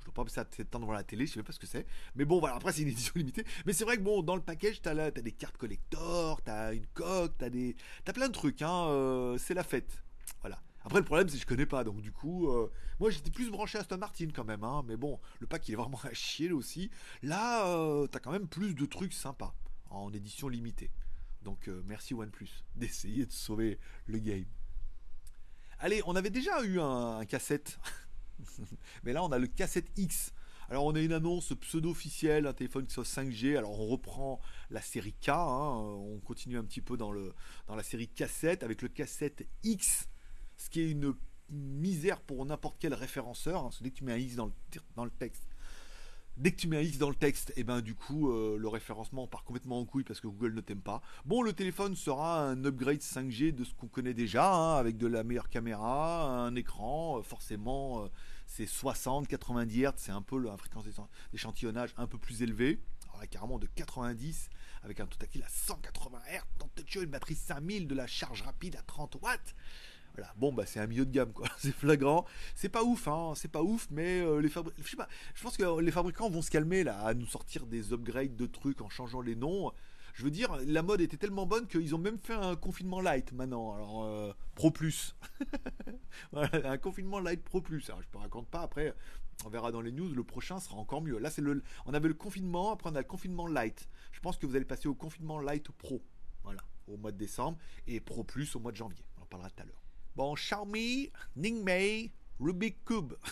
[0.00, 1.58] Je dois pas passer assez de temps devant la télé, je sais même pas ce
[1.58, 1.86] que c'est.
[2.14, 3.44] Mais bon, voilà, après, c'est une édition limitée.
[3.66, 6.86] Mais c'est vrai que bon, dans le package, t'as, as des cartes collector, t'as une
[6.88, 7.76] coque, t'as des.
[8.04, 9.36] T'as plein de trucs, hein.
[9.38, 10.02] c'est la fête.
[10.40, 10.60] Voilà.
[10.82, 11.84] Après, le problème, c'est que je connais pas.
[11.84, 14.64] Donc, du coup, euh, moi, j'étais plus branché à Aston Martin quand même.
[14.64, 16.90] Hein, mais bon, le pack, il est vraiment à chier aussi.
[17.22, 19.54] Là, euh, t'as quand même plus de trucs sympas
[19.90, 20.90] en édition limitée.
[21.42, 24.46] Donc, euh, merci OnePlus d'essayer de sauver le game.
[25.78, 27.78] Allez, on avait déjà eu un, cassette.
[29.04, 30.32] mais là, on a le cassette X.
[30.68, 33.56] Alors on a une annonce pseudo-officielle, un téléphone qui soit 5G.
[33.56, 35.34] Alors on reprend la série K, hein.
[35.36, 40.08] on continue un petit peu dans, la série cassette avec le cassette X
[40.56, 41.14] ce qui est une
[41.48, 43.64] misère pour n'importe quel référenceur.
[43.64, 45.49] Hein, dès que tu mets un X dans le texte,
[46.40, 48.56] dès que tu mets un X dans le texte, et eh ben du coup euh,
[48.58, 51.02] le référencement part complètement en couille parce que Google ne t'aime pas.
[51.26, 55.06] Bon, le téléphone sera un upgrade 5G de ce qu'on connaît déjà, hein, avec de
[55.06, 58.08] la meilleure caméra, un écran, euh, forcément euh,
[58.46, 60.84] c'est 60, 90 Hz, c'est un peu la fréquence
[61.30, 62.80] d'échantillonnage un peu plus élevée.
[63.12, 64.48] parlait carrément de 90
[64.82, 68.82] avec un tout tactile à 180 Hz, une batterie 5000, de la charge rapide à
[68.82, 69.54] 30 watts.
[70.14, 70.32] Voilà.
[70.36, 71.46] Bon, bah, c'est un milieu de gamme, quoi.
[71.58, 72.24] C'est flagrant.
[72.54, 73.32] C'est pas ouf, hein.
[73.36, 74.48] C'est pas ouf, mais euh, les.
[74.48, 78.46] Je pense que les fabricants vont se calmer, là, à nous sortir des upgrades de
[78.46, 79.72] trucs en changeant les noms.
[80.14, 83.32] Je veux dire, la mode était tellement bonne qu'ils ont même fait un confinement light
[83.32, 83.72] maintenant.
[83.74, 85.14] Alors, euh, Pro Plus.
[86.32, 87.88] un confinement light Pro Plus.
[87.88, 88.62] Alors, je ne raconte pas.
[88.62, 88.94] Après,
[89.44, 90.12] on verra dans les news.
[90.12, 91.18] Le prochain sera encore mieux.
[91.18, 91.62] Là, c'est le.
[91.86, 92.72] On avait le confinement.
[92.72, 93.88] Après, on a le confinement light.
[94.12, 96.02] Je pense que vous allez passer au confinement light Pro.
[96.42, 97.58] Voilà, au mois de décembre.
[97.86, 99.04] Et Pro Plus au mois de janvier.
[99.18, 99.82] On en parlera tout à l'heure.
[100.16, 103.14] Bon, Xiaomi, Ningmei, Rubik Cube.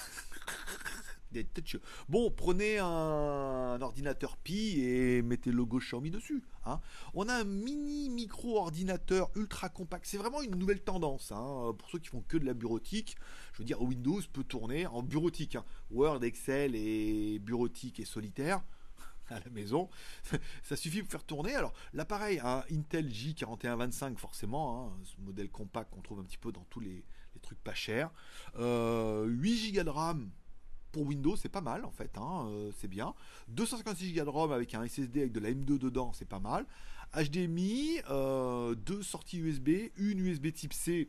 [2.08, 6.42] Bon, prenez un, ordinateur Pi et mettez le logo Xiaomi dessus.
[6.64, 6.80] Hein.
[7.14, 10.06] On a un mini micro ordinateur ultra compact.
[10.06, 11.32] C'est vraiment une nouvelle tendance.
[11.32, 11.74] Hein.
[11.78, 13.16] Pour ceux qui font que de la bureautique,
[13.52, 15.56] je veux dire, Windows peut tourner en bureautique.
[15.56, 15.64] Hein.
[15.90, 18.62] Word, Excel et bureautique et solitaire
[19.30, 19.88] à la maison,
[20.62, 21.54] ça suffit pour faire tourner.
[21.54, 26.52] Alors l'appareil, un Intel J4125 forcément, hein, ce modèle compact qu'on trouve un petit peu
[26.52, 27.04] dans tous les,
[27.42, 28.10] trucs pas chers.
[28.56, 30.30] 8 Go de RAM
[30.92, 33.14] pour Windows, c'est pas mal en fait, hein, euh, c'est bien.
[33.48, 36.66] 256 Go de ROM avec un SSD avec de la M2 dedans, c'est pas mal.
[37.14, 41.08] HDMI, euh, deux sorties USB, une USB Type C,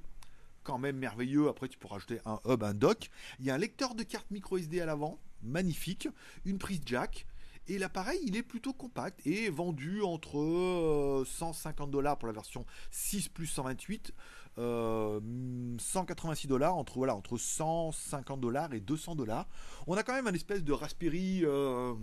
[0.63, 1.49] quand même merveilleux.
[1.49, 3.09] Après, tu peux rajouter un hub, un dock.
[3.39, 6.07] Il y a un lecteur de carte micro SD à l'avant, magnifique.
[6.45, 7.25] Une prise jack.
[7.67, 12.65] Et l'appareil, il est plutôt compact et vendu entre 150 euh, dollars pour la version
[12.91, 14.13] 6 plus 128,
[14.57, 19.47] 186 euh, dollars entre voilà entre 150 dollars et 200 dollars.
[19.85, 21.93] On a quand même un espèce de Raspberry euh,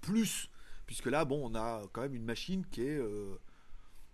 [0.00, 0.50] plus,
[0.86, 3.38] puisque là, bon, on a quand même une machine qui est, je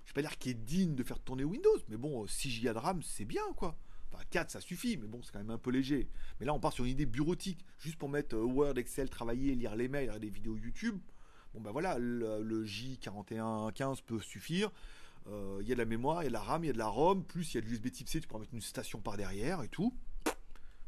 [0.08, 2.78] vais pas dire qui est digne de faire tourner Windows, mais bon, 6 Go de
[2.78, 3.76] RAM, c'est bien quoi.
[4.12, 6.08] Enfin, 4, ça suffit, mais bon, c'est quand même un peu léger.
[6.38, 9.54] Mais là, on part sur une idée bureautique, juste pour mettre euh, Word, Excel, travailler,
[9.54, 10.98] lire les mails, des vidéos YouTube.
[11.54, 14.70] Bon, ben voilà, le, J4115 peut suffire.
[15.28, 16.70] Euh, il y a de la mémoire, il y a de la RAM, il y
[16.70, 18.54] a de la ROM, plus il y a de l'USB type C, tu peux mettre
[18.54, 19.94] une station par derrière et tout.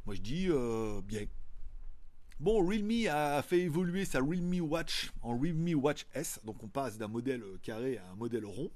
[0.07, 1.27] Moi, je dis euh, bien.
[2.41, 6.41] Bon, Realme a fait évoluer sa Realme Watch en Realme Watch S.
[6.45, 8.71] Donc, on passe d'un modèle carré à un modèle rond.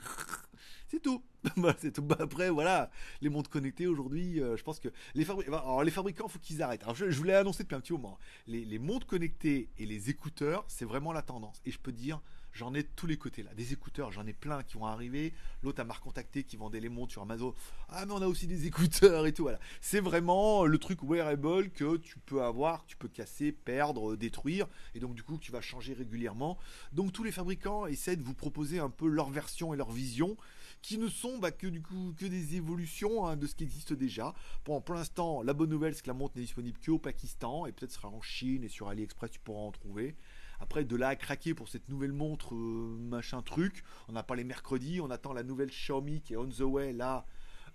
[0.94, 1.20] C'est tout.
[1.56, 2.02] Bah, c'est tout.
[2.02, 6.28] Bah, après, voilà, les montres connectées aujourd'hui, euh, je pense que les, fabricants, les fabricants,
[6.28, 6.84] faut qu'ils arrêtent.
[6.84, 8.16] Alors, je, je vous l'ai annoncé depuis un petit moment.
[8.46, 11.60] Les, les montres connectées et les écouteurs, c'est vraiment la tendance.
[11.66, 12.20] Et je peux dire,
[12.54, 13.52] j'en ai de tous les côtés là.
[13.54, 15.34] Des écouteurs, j'en ai plein qui vont arriver.
[15.62, 17.54] L'autre m'a recontacté qui vendait les montres sur Amazon.
[17.88, 19.42] Ah, mais on a aussi des écouteurs et tout.
[19.42, 19.58] Voilà.
[19.80, 24.66] C'est vraiment le truc wearable que tu peux avoir, tu peux casser, perdre, détruire.
[24.94, 26.56] Et donc, du coup, tu vas changer régulièrement.
[26.92, 30.36] Donc, tous les fabricants essaient de vous proposer un peu leur version et leur vision
[30.84, 33.94] qui ne sont bah, que du coup que des évolutions hein, de ce qui existe
[33.94, 34.34] déjà.
[34.66, 37.72] Bon, pour l'instant, la bonne nouvelle, c'est que la montre n'est disponible qu'au Pakistan et
[37.72, 40.14] peut-être sera en Chine et sur AliExpress, tu pourras en trouver.
[40.60, 44.44] Après, de là à craquer pour cette nouvelle montre, euh, machin truc, on a parlé
[44.44, 47.24] mercredi, on attend la nouvelle Xiaomi qui est on the way là.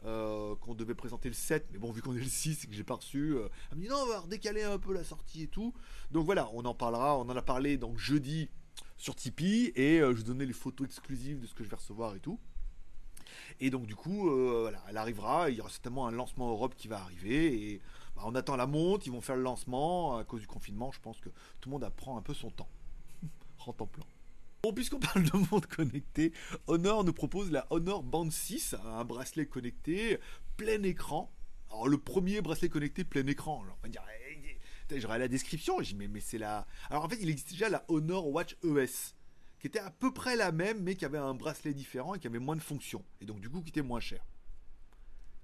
[0.05, 2.73] Euh, qu'on devait présenter le 7, mais bon, vu qu'on est le 6 et que
[2.73, 5.43] j'ai pas reçu, euh, elle me dit non, on va redécaler un peu la sortie
[5.43, 5.73] et tout.
[6.11, 8.47] Donc voilà, on en parlera, on en a parlé donc jeudi
[8.95, 12.15] sur Tipeee et je vous donnais les photos exclusives de ce que je vais recevoir
[12.15, 12.39] et tout.
[13.60, 15.49] Et donc du coup, euh, elle arrivera.
[15.49, 17.73] Il y aura certainement un lancement Europe qui va arriver.
[17.73, 17.82] Et
[18.15, 19.06] bah, on attend la monte.
[19.06, 20.91] Ils vont faire le lancement à cause du confinement.
[20.91, 22.69] Je pense que tout le monde apprend un peu son temps.
[23.67, 24.06] En plan.
[24.63, 26.34] Bon, puisqu'on parle de monde connecté,
[26.67, 30.19] Honor nous propose la Honor Band 6, un bracelet connecté
[30.58, 31.32] plein écran.
[31.69, 33.62] Alors le premier bracelet connecté plein écran.
[33.63, 34.04] Alors on va dire,
[34.89, 35.80] eh, j'aurais la description.
[35.80, 36.67] Dis mais, mais c'est la.
[36.89, 39.13] Alors en fait, il existe déjà la Honor Watch ES
[39.59, 42.27] qui était à peu près la même, mais qui avait un bracelet différent et qui
[42.27, 43.03] avait moins de fonctions.
[43.21, 44.25] Et donc, du coup, qui était moins cher.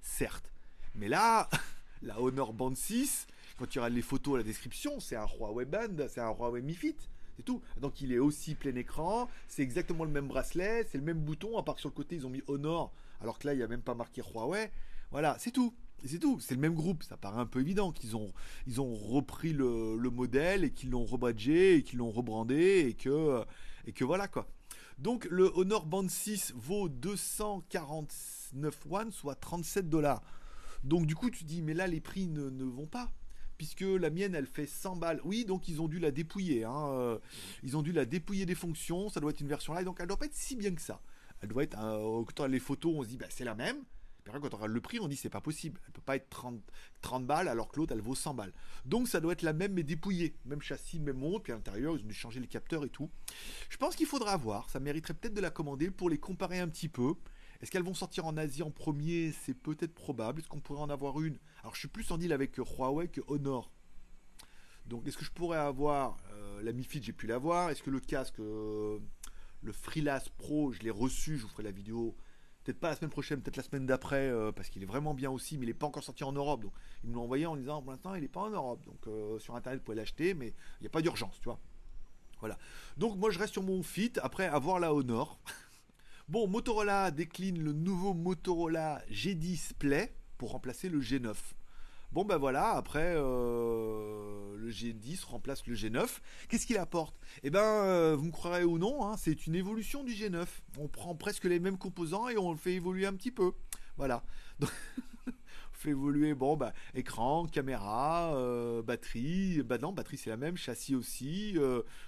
[0.01, 0.51] Certes.
[0.95, 1.49] Mais là,
[2.01, 5.65] la Honor Band 6, quand tu regardes les photos à la description, c'est un Huawei
[5.65, 6.95] Band, c'est un Huawei Mi Fit.
[7.35, 7.61] C'est tout.
[7.81, 11.57] Donc il est aussi plein écran, c'est exactement le même bracelet, c'est le même bouton,
[11.57, 13.63] à part que sur le côté ils ont mis Honor, alors que là il n'y
[13.63, 14.71] a même pas marqué Huawei.
[15.11, 15.73] Voilà, c'est tout
[16.05, 17.03] c'est tout, c'est le même groupe.
[17.03, 18.31] Ça paraît un peu évident qu'ils ont,
[18.67, 23.43] ils ont repris le, modèle et qu'ils l'ont rebadgé et qu'ils l'ont rebrandé et que,
[23.85, 24.47] et que voilà quoi.
[24.97, 30.21] Donc le Honor Band 6 vaut 249 one, soit 37 dollars.
[30.83, 33.11] Donc du coup tu dis mais là les prix ne, vont pas.
[33.57, 35.21] Puisque la mienne elle fait 100 balles.
[35.23, 36.65] Oui, donc ils ont dû la dépouiller.
[36.65, 36.87] Hein.
[36.89, 37.19] Euh,
[37.63, 39.09] ils ont dû la dépouiller des fonctions.
[39.09, 39.85] Ça doit être une version live.
[39.85, 41.01] Donc elle doit pas être si bien que ça.
[41.41, 41.77] Elle doit être.
[41.79, 43.77] Euh, les photos, on se dit bah, c'est la même
[44.31, 45.79] quand on regarde le prix, on dit c'est pas possible.
[45.85, 46.59] Elle peut pas être 30,
[47.01, 48.53] 30 balles alors que l'autre elle vaut 100 balles.
[48.85, 50.35] Donc ça doit être la même mais dépouillée.
[50.45, 53.09] Même châssis, même montre, puis à l'intérieur ils ont dû changer les capteurs et tout.
[53.69, 54.69] Je pense qu'il faudra voir.
[54.69, 57.13] Ça mériterait peut-être de la commander pour les comparer un petit peu.
[57.61, 59.31] Est-ce qu'elles vont sortir en Asie en premier?
[59.31, 60.39] C'est peut-être probable.
[60.39, 61.37] Est-ce qu'on pourrait en avoir une?
[61.61, 63.71] Alors je suis plus en deal avec Huawei que Honor.
[64.87, 67.69] Donc est-ce que je pourrais avoir euh, la Mi Fit, j'ai pu l'avoir.
[67.69, 69.01] Est-ce que le casque, le
[69.71, 72.15] Freelance Pro, je l'ai reçu, je vous ferai la vidéo
[72.65, 75.57] peut-être pas la semaine prochaine, peut-être la semaine d'après, parce qu'il est vraiment bien aussi,
[75.57, 76.61] mais il n'est pas encore sorti en Europe.
[76.61, 76.73] Donc,
[77.03, 78.83] ils me l'ont envoyé en disant, pour l'instant, il n'est pas en Europe.
[78.85, 81.59] Donc, sur Internet, vous pouvez l'acheter, mais il n'y a pas d'urgence, tu vois.
[82.39, 82.57] Voilà.
[82.97, 85.39] Donc, moi, je reste sur mon Fit, après avoir la Honor.
[86.27, 91.35] bon, Motorola décline le nouveau Motorola G10 Play pour remplacer le G9.
[92.15, 96.07] Bon ben voilà, après euh, le G10 remplace le G9.
[96.47, 97.19] Qu'est-ce qu'il apporte?
[97.43, 100.45] Eh ben, euh, vous me croirez ou non, hein, c'est une évolution du G9.
[100.77, 103.51] On prend presque les mêmes composants et on le fait évoluer un petit peu.
[103.97, 104.23] Voilà.
[104.59, 104.71] Donc,
[105.27, 105.31] on
[105.73, 109.61] fait évoluer, bon, bah, écran, caméra, euh, batterie.
[109.63, 111.57] Bah non, batterie c'est la même, châssis aussi.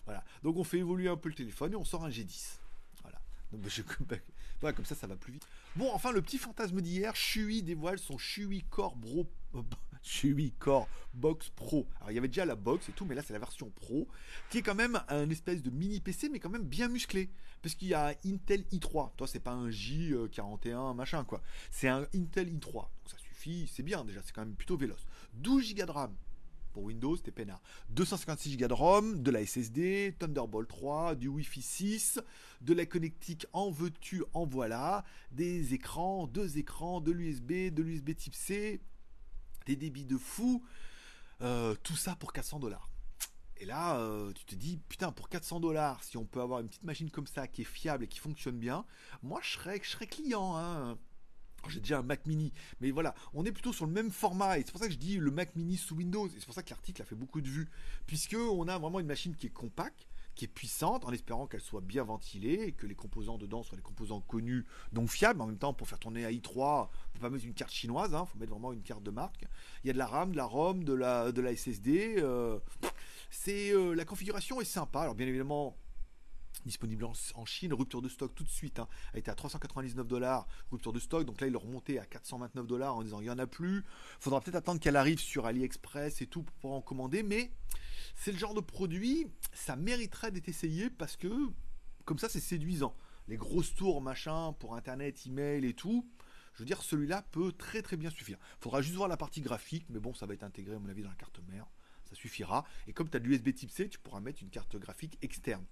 [0.05, 0.23] voilà.
[0.41, 2.59] Donc on fait évoluer un peu le téléphone et on sort un G10.
[3.01, 3.19] Voilà.
[3.67, 3.81] Je,
[4.61, 5.47] voilà, comme ça, ça va plus vite.
[5.75, 9.27] Bon, enfin, le petit fantasme d'hier, Shui dévoile son Shui Core Bro.
[10.01, 11.87] Shui Core Box Pro.
[11.97, 14.07] Alors il y avait déjà la box et tout, mais là c'est la version Pro,
[14.49, 17.29] qui est quand même un espèce de mini PC, mais quand même bien musclé.
[17.61, 19.11] Parce qu'il y a Intel i3.
[19.17, 21.41] Toi, c'est pas un J41 machin quoi.
[21.71, 22.73] C'est un Intel i3.
[22.73, 25.05] Donc ça suffit, c'est bien déjà, c'est quand même plutôt véloce.
[25.33, 26.15] 12 Go de RAM.
[26.73, 27.59] Pour Windows, c'était peinard.
[27.89, 32.19] 256 Go de ROM, de la SSD, Thunderbolt 3, du Wi-Fi 6,
[32.61, 38.15] de la connectique en veux-tu, en voilà, des écrans, deux écrans, de l'USB, de l'USB
[38.15, 38.79] type C,
[39.67, 40.63] des débits de fou,
[41.41, 42.89] euh, tout ça pour 400 dollars.
[43.57, 46.67] Et là, euh, tu te dis, putain, pour 400 dollars, si on peut avoir une
[46.67, 48.85] petite machine comme ça qui est fiable et qui fonctionne bien,
[49.23, 50.55] moi je serais, client.
[50.55, 50.97] Hein.
[51.67, 54.63] J'ai déjà un Mac mini, mais voilà, on est plutôt sur le même format et
[54.63, 56.27] c'est pour ça que je dis le Mac mini sous Windows.
[56.27, 57.69] Et c'est pour ça que l'article a fait beaucoup de vues,
[58.05, 61.61] puisque on a vraiment une machine qui est compacte, qui est puissante, en espérant qu'elle
[61.61, 65.41] soit bien ventilée et que les composants dedans soient des composants connus, donc fiables.
[65.41, 67.73] En même temps, pour faire tourner à i3, on ne peut pas mettre une carte
[67.73, 69.45] chinoise, hein, faut mettre vraiment une carte de marque.
[69.83, 72.17] Il y a de la RAM, de la ROM, de la, de la SSD.
[72.19, 72.59] Euh,
[73.31, 75.01] c'est euh, la configuration est sympa.
[75.01, 75.75] Alors bien évidemment,
[76.67, 80.47] disponible en, Chine, rupture de stock tout de suite, hein, a été à 399 dollars,
[80.71, 83.29] rupture de stock, donc là il est remonté à 429 dollars en disant il n'y
[83.29, 83.83] en a plus,
[84.19, 87.51] faudra peut-être attendre qu'elle arrive sur AliExpress et tout pour en commander, mais
[88.15, 91.31] c'est le genre de produit, ça mériterait d'être essayé parce que
[92.05, 92.95] comme ça c'est séduisant.
[93.27, 96.07] Les grosses tours, machin, pour internet, email et tout,
[96.53, 98.39] je veux dire, celui-là peut très très bien suffire.
[98.59, 101.03] Faudra juste voir la partie graphique, mais bon, ça va être intégré à mon avis
[101.03, 101.67] dans la carte mère,
[102.05, 102.65] ça suffira.
[102.87, 105.65] Et comme tu as l'USB type C, tu pourras mettre une carte graphique externe.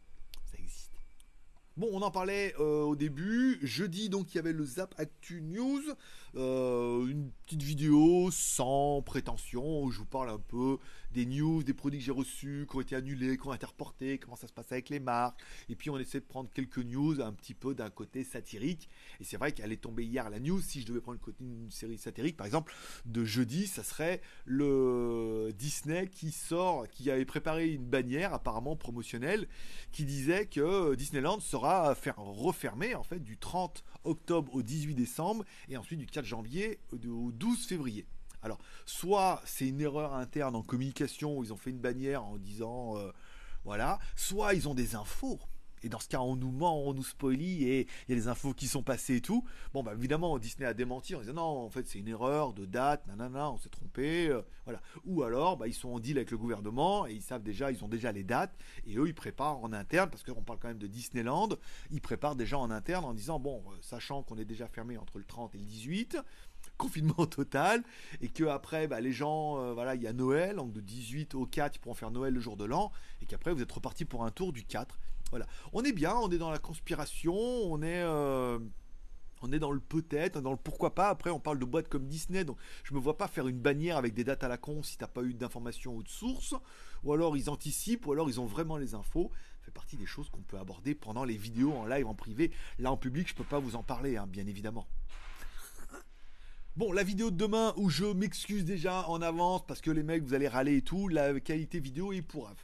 [1.77, 3.59] Bon, on en parlait euh, au début.
[3.61, 5.81] Jeudi, donc, il y avait le Zap Actu News.
[6.37, 10.77] Euh, une petite vidéo sans prétention où je vous parle un peu
[11.15, 14.19] des news, des produits que j'ai reçus, qui ont été annulés, qui ont été reportés,
[14.19, 15.41] comment ça se passe avec les marques.
[15.69, 18.89] Et puis on essaie de prendre quelques news un petit peu d'un côté satirique.
[19.21, 20.61] Et c'est vrai qu'elle est tombée hier la news.
[20.61, 22.73] Si je devais prendre une, série satirique, par exemple,
[23.05, 29.47] de jeudi, ça serait le Disney qui sort, qui avait préparé une bannière apparemment promotionnelle,
[29.93, 35.77] qui disait que Disneyland sera refermé en fait du 30 octobre au 18 décembre et
[35.77, 38.05] ensuite du 4 janvier au 12 février.
[38.45, 42.37] Alors, soit c'est une erreur interne en communication où ils ont fait une bannière en
[42.37, 43.11] disant euh,
[43.63, 45.39] voilà, soit ils ont des infos.
[45.85, 48.27] Et dans ce cas, on nous ment, on nous spoilie et il y a des
[48.27, 49.43] infos qui sont passées et tout.
[49.71, 52.65] Bon, bah évidemment, Disney a démenti en disant non, en fait, c'est une erreur de
[52.65, 54.27] date, nanana, on s'est trompé.
[54.27, 54.81] Euh, voilà.
[55.05, 57.83] Ou alors, bah, ils sont en deal avec le gouvernement et ils savent déjà, ils
[57.83, 60.79] ont déjà les dates et eux, ils préparent en interne parce qu'on parle quand même
[60.79, 61.49] de Disneyland.
[61.91, 65.19] Ils préparent déjà en interne en disant bon, euh, sachant qu'on est déjà fermé entre
[65.19, 66.17] le 30 et le 18,
[66.77, 67.83] confinement total
[68.21, 71.35] et que après bah, les gens euh, voilà il y a Noël donc de 18
[71.35, 74.05] au 4 ils pourront faire Noël le jour de l'an et qu'après vous êtes reparti
[74.05, 74.97] pour un tour du 4
[75.31, 78.59] voilà on est bien on est dans la conspiration on est euh,
[79.41, 81.09] on est dans le peut-être, dans le pourquoi pas.
[81.09, 83.97] Après, on parle de boîtes comme Disney, donc je me vois pas faire une bannière
[83.97, 86.55] avec des dates à la con si t'as pas eu d'informations ou de sources.
[87.03, 89.31] Ou alors ils anticipent, ou alors ils ont vraiment les infos.
[89.59, 92.51] Ça fait partie des choses qu'on peut aborder pendant les vidéos en live, en privé.
[92.79, 94.87] Là, en public, je peux pas vous en parler, hein, bien évidemment.
[96.77, 100.23] Bon, la vidéo de demain où je m'excuse déjà en avance parce que les mecs,
[100.23, 102.57] vous allez râler et tout, la qualité vidéo est pourrave.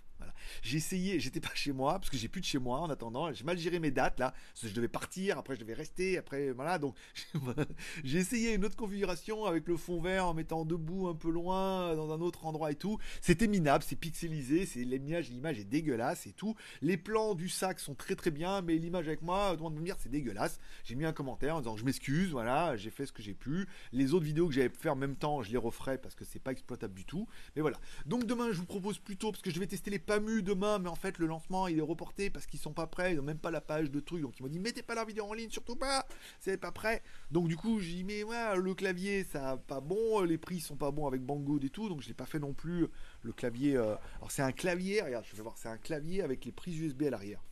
[0.62, 3.32] J'ai essayé, j'étais pas chez moi parce que j'ai plus de chez moi en attendant.
[3.34, 6.18] J'ai mal géré mes dates là, parce que je devais partir, après je devais rester,
[6.18, 6.80] après voilà.
[6.80, 6.96] Donc
[8.04, 11.96] j'ai essayé une autre configuration avec le fond vert en mettant debout un peu loin
[11.96, 12.98] dans un autre endroit et tout.
[13.22, 16.56] C'était minable, c'est pixelisé, c'est l'image, l'image est dégueulasse et tout.
[16.82, 19.76] Les plans du sac sont très très bien, mais l'image avec moi, tout le monde
[19.76, 20.60] me dire c'est dégueulasse.
[20.84, 23.68] J'ai mis un commentaire en disant je m'excuse, voilà, j'ai fait ce que j'ai pu.
[23.92, 26.40] Les autres vidéos que j'avais fait en même temps, je les referai parce que c'est
[26.40, 27.28] pas exploitable du tout.
[27.56, 27.80] Mais voilà.
[28.06, 30.90] Donc demain je vous propose plutôt parce que je vais tester les PAMU demain, mais
[30.90, 33.40] en fait le lancement il est reporté parce qu'ils sont pas prêts, ils ont même
[33.40, 35.50] pas la page de truc, donc ils m'ont dit mettez pas la vidéo en ligne,
[35.50, 36.08] surtout pas,
[36.40, 37.02] c'est pas prêt.
[37.32, 38.24] Donc du coup j'ai dit mais
[38.56, 42.02] le clavier ça pas bon, les prix sont pas bons avec Banggood et tout, donc
[42.02, 42.88] je l'ai pas fait non plus.
[43.24, 46.46] Le clavier, euh, alors c'est un clavier, regarde, je vais voir, c'est un clavier avec
[46.46, 47.44] les prises USB à l'arrière.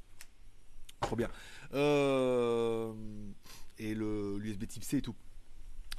[1.02, 1.30] Trop bien.
[1.73, 2.93] Euh,
[3.78, 5.15] et le l'USB Type C et tout.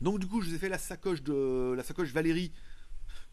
[0.00, 2.52] Donc du coup je vous ai fait la sacoche de la sacoche Valérie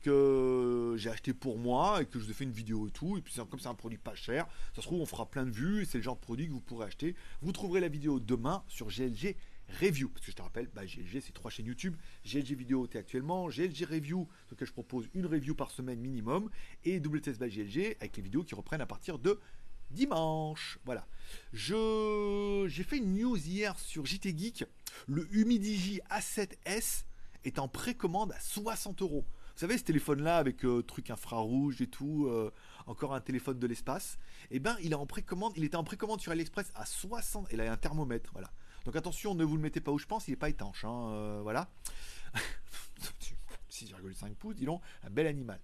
[0.01, 0.56] que
[0.97, 3.17] j'ai acheté pour moi et que je vous ai fait une vidéo et tout.
[3.17, 5.51] Et puis comme c'est un produit pas cher, ça se trouve on fera plein de
[5.51, 7.15] vues et c'est le genre de produit que vous pourrez acheter.
[7.41, 9.35] Vous trouverez la vidéo demain sur GLG
[9.81, 10.09] Review.
[10.09, 11.95] Parce que je te rappelle, bah, GLG c'est trois chaînes YouTube.
[12.25, 16.49] GLG Vidéo t'es actuellement, GLG Review, sur lequel je propose une review par semaine minimum,
[16.85, 19.39] et WTS by GLG avec les vidéos qui reprennent à partir de
[19.91, 20.79] dimanche.
[20.85, 21.07] Voilà.
[21.53, 24.65] Je j'ai fait une news hier sur JT Geek.
[25.07, 27.03] Le Humidigi A7S
[27.43, 29.25] est en précommande à 60 euros.
[29.57, 32.53] Vous savez, ce téléphone-là avec euh, truc infrarouge et tout, euh,
[32.85, 34.19] encore un téléphone de l'espace,
[34.51, 37.55] eh ben, il est en précommande, il était en précommande sur AliExpress à 60, et
[37.57, 38.51] là, il a un thermomètre, voilà.
[38.85, 41.09] Donc attention, ne vous le mettez pas où je pense, il n'est pas étanche, hein,
[41.09, 41.71] euh, voilà.
[43.71, 45.59] 6,5 pouces, dis donc, un bel animal.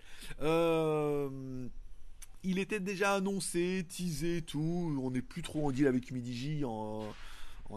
[2.41, 7.13] il était déjà annoncé, teasé, tout, on n'est plus trop en deal avec Humidigi, on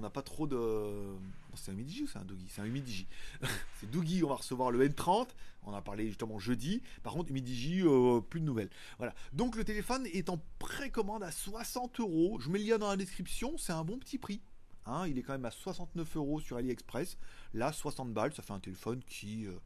[0.00, 1.14] n'a pas trop de.
[1.56, 3.06] C'est un Humidigi ou c'est un Doogie C'est un Humidigi.
[3.80, 5.28] c'est Doogie, on va recevoir le N30.
[5.62, 6.82] On en a parlé justement jeudi.
[7.02, 8.70] Par contre, Humidigi, euh, plus de nouvelles.
[8.98, 9.14] Voilà.
[9.32, 12.38] Donc le téléphone est en précommande à 60 euros.
[12.40, 13.58] Je mets le lien dans la description.
[13.58, 14.40] C'est un bon petit prix.
[14.88, 15.08] Hein.
[15.08, 17.18] il est quand même à 69 euros sur AliExpress.
[17.54, 19.46] Là, 60 balles, ça fait un téléphone qui.
[19.46, 19.58] Euh,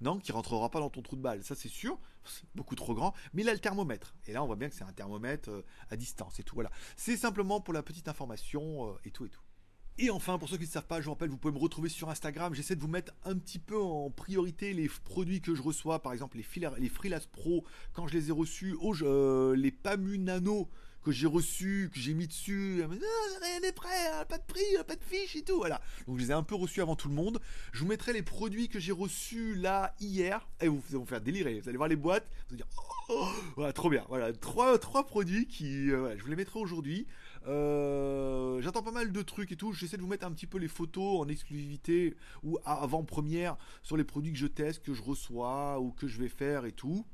[0.00, 2.94] non, qui rentrera pas dans ton trou de balle, ça c'est sûr, c'est beaucoup trop
[2.94, 4.14] grand, mais il a le thermomètre.
[4.26, 6.54] Et là, on voit bien que c'est un thermomètre euh, à distance et tout.
[6.54, 6.70] Voilà.
[6.96, 9.42] C'est simplement pour la petite information euh, et tout et tout.
[9.98, 11.88] Et enfin, pour ceux qui ne savent pas, je vous rappelle, vous pouvez me retrouver
[11.88, 12.54] sur Instagram.
[12.54, 16.12] J'essaie de vous mettre un petit peu en priorité les produits que je reçois, par
[16.12, 18.94] exemple les, les Freelance Pro, quand je les ai reçus, oh,
[19.54, 20.68] les Pamu Nano
[21.02, 22.82] que j'ai reçu, que j'ai mis dessus.
[22.82, 25.56] rien n'est prêt, hein, pas de prix, pas de fiche et tout.
[25.56, 25.80] Voilà.
[26.06, 27.40] Donc je les ai un peu reçus avant tout le monde.
[27.72, 30.46] Je vous mettrai les produits que j'ai reçus là hier.
[30.60, 31.60] Et vous, allez vous faire délirer.
[31.60, 32.26] Vous allez voir les boîtes.
[32.48, 32.70] Vous allez dire,
[33.08, 34.04] oh, voilà, trop bien.
[34.08, 37.06] Voilà, trois, trois produits qui, euh, je vous les mettrai aujourd'hui.
[37.46, 39.72] Euh, j'attends pas mal de trucs et tout.
[39.72, 43.96] J'essaie de vous mettre un petit peu les photos en exclusivité ou avant première sur
[43.96, 47.04] les produits que je teste, que je reçois ou que je vais faire et tout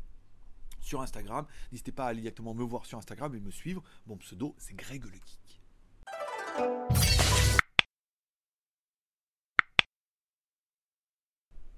[0.80, 1.46] sur Instagram.
[1.72, 3.82] N'hésitez pas à aller directement me voir sur Instagram et me suivre.
[4.06, 5.60] Mon pseudo, c'est Greg le Geek.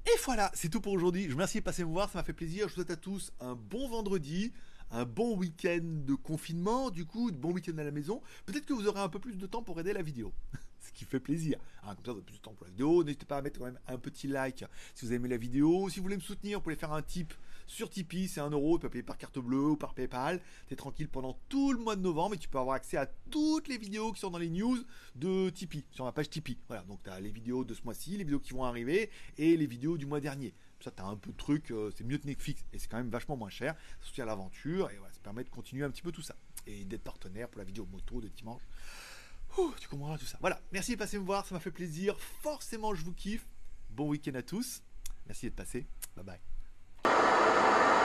[0.06, 1.24] Et voilà, c'est tout pour aujourd'hui.
[1.24, 2.68] Je vous remercie de passer me voir, ça m'a fait plaisir.
[2.68, 4.52] Je vous souhaite à tous un bon vendredi,
[4.90, 8.22] un bon week-end de confinement, du coup, de bon week-end à la maison.
[8.46, 10.32] Peut-être que vous aurez un peu plus de temps pour aider la vidéo.
[10.80, 11.58] Ce qui fait plaisir.
[11.84, 13.04] Hein, comme ça, vous avez plus de temps pour la vidéo.
[13.04, 15.88] N'hésitez pas à mettre quand même un petit like si vous aimé la vidéo.
[15.88, 17.34] Si vous voulez me soutenir, vous pouvez faire un tip
[17.68, 20.40] sur Tipeee, c'est 1 euro, tu peux payer par carte bleue ou par PayPal.
[20.66, 23.06] Tu es tranquille pendant tout le mois de novembre et tu peux avoir accès à
[23.30, 24.78] toutes les vidéos qui sont dans les news
[25.14, 26.58] de Tipeee, sur ma page Tipeee.
[26.66, 29.56] Voilà, donc tu as les vidéos de ce mois-ci, les vidéos qui vont arriver et
[29.56, 30.54] les vidéos du mois dernier.
[30.80, 32.98] Ça, tu as un peu de trucs, euh, c'est mieux que Netflix et c'est quand
[32.98, 33.74] même vachement moins cher.
[34.00, 36.36] Ça soutient l'aventure et voilà, ça permet de continuer un petit peu tout ça.
[36.66, 38.62] Et d'être partenaire pour la vidéo moto de dimanche.
[39.80, 40.38] tu comprendras tout ça.
[40.40, 42.18] Voilà, merci de passer me voir, ça m'a fait plaisir.
[42.42, 43.46] Forcément, je vous kiffe.
[43.90, 44.82] Bon week-end à tous.
[45.26, 45.86] Merci d'être passé.
[46.16, 47.97] Bye bye.